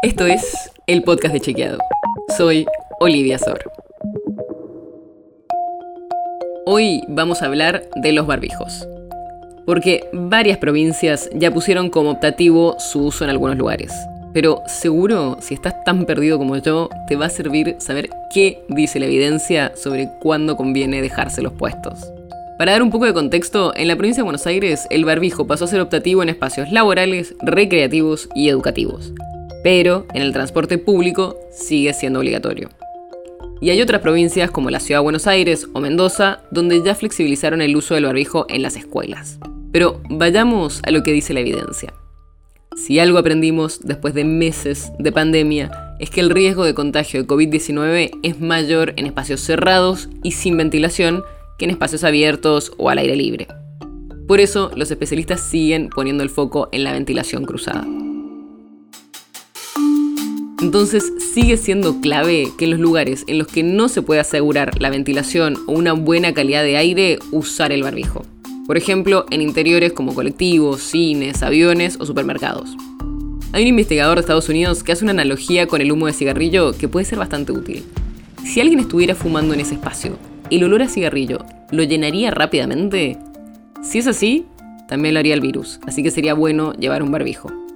[0.00, 1.78] Esto es el podcast de Chequeado.
[2.36, 2.66] Soy
[3.00, 3.58] Olivia Sor.
[6.66, 8.86] Hoy vamos a hablar de los barbijos.
[9.66, 13.92] Porque varias provincias ya pusieron como optativo su uso en algunos lugares.
[14.32, 19.00] Pero seguro, si estás tan perdido como yo, te va a servir saber qué dice
[19.00, 22.12] la evidencia sobre cuándo conviene dejarse los puestos.
[22.56, 25.64] Para dar un poco de contexto, en la provincia de Buenos Aires el barbijo pasó
[25.64, 29.12] a ser optativo en espacios laborales, recreativos y educativos.
[29.62, 32.68] Pero en el transporte público sigue siendo obligatorio.
[33.60, 37.60] Y hay otras provincias como la Ciudad de Buenos Aires o Mendoza donde ya flexibilizaron
[37.60, 39.38] el uso del barbijo en las escuelas.
[39.72, 41.92] Pero vayamos a lo que dice la evidencia.
[42.76, 47.26] Si algo aprendimos después de meses de pandemia es que el riesgo de contagio de
[47.26, 51.24] COVID-19 es mayor en espacios cerrados y sin ventilación
[51.58, 53.48] que en espacios abiertos o al aire libre.
[54.28, 57.84] Por eso los especialistas siguen poniendo el foco en la ventilación cruzada.
[60.60, 64.80] Entonces sigue siendo clave que en los lugares en los que no se puede asegurar
[64.80, 68.24] la ventilación o una buena calidad de aire, usar el barbijo.
[68.66, 72.76] Por ejemplo, en interiores como colectivos, cines, aviones o supermercados.
[73.52, 76.72] Hay un investigador de Estados Unidos que hace una analogía con el humo de cigarrillo
[76.76, 77.84] que puede ser bastante útil.
[78.44, 80.18] Si alguien estuviera fumando en ese espacio,
[80.50, 81.38] ¿el olor a cigarrillo
[81.70, 83.16] lo llenaría rápidamente?
[83.82, 84.44] Si es así,
[84.88, 87.67] también lo haría el virus, así que sería bueno llevar un barbijo.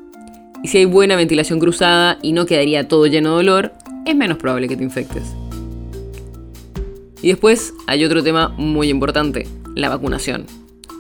[0.63, 3.73] Y si hay buena ventilación cruzada y no quedaría todo lleno de olor,
[4.07, 5.35] es menos probable que te infectes.
[7.21, 10.47] Y después hay otro tema muy importante, la vacunación.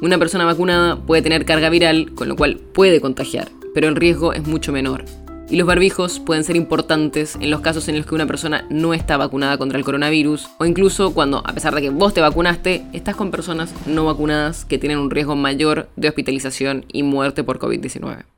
[0.00, 4.32] Una persona vacunada puede tener carga viral, con lo cual puede contagiar, pero el riesgo
[4.32, 5.04] es mucho menor.
[5.48, 8.94] Y los barbijos pueden ser importantes en los casos en los que una persona no
[8.94, 12.84] está vacunada contra el coronavirus o incluso cuando, a pesar de que vos te vacunaste,
[12.92, 17.58] estás con personas no vacunadas que tienen un riesgo mayor de hospitalización y muerte por
[17.58, 18.31] COVID-19.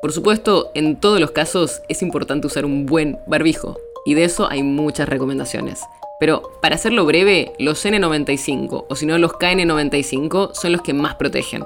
[0.00, 4.48] Por supuesto, en todos los casos es importante usar un buen barbijo, y de eso
[4.50, 5.80] hay muchas recomendaciones.
[6.18, 11.16] Pero para hacerlo breve, los N95 o si no los KN95 son los que más
[11.16, 11.64] protegen.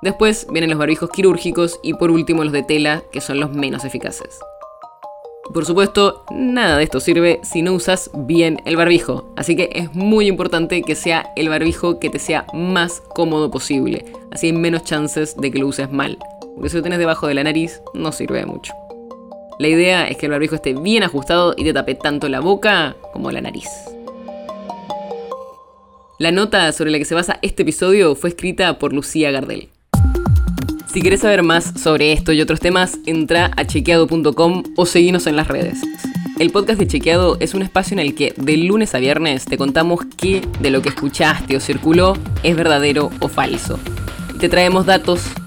[0.00, 3.84] Después vienen los barbijos quirúrgicos y por último los de tela, que son los menos
[3.84, 4.38] eficaces.
[5.52, 9.94] Por supuesto, nada de esto sirve si no usas bien el barbijo, así que es
[9.94, 14.84] muy importante que sea el barbijo que te sea más cómodo posible, así hay menos
[14.84, 16.18] chances de que lo uses mal
[16.54, 18.72] porque si lo tenés debajo de la nariz no sirve de mucho.
[19.58, 22.96] La idea es que el barbijo esté bien ajustado y te tape tanto la boca
[23.12, 23.68] como la nariz.
[26.18, 29.68] La nota sobre la que se basa este episodio fue escrita por Lucía Gardel.
[30.86, 35.36] Si querés saber más sobre esto y otros temas, entra a chequeado.com o seguinos en
[35.36, 35.80] las redes.
[36.38, 39.56] El podcast de Chequeado es un espacio en el que de lunes a viernes te
[39.56, 43.78] contamos qué de lo que escuchaste o circuló es verdadero o falso.
[44.34, 45.22] Y te traemos datos